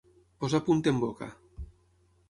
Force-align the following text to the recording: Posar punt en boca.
Posar 0.43 0.61
punt 0.69 0.81
en 0.93 1.03
boca. 1.05 1.31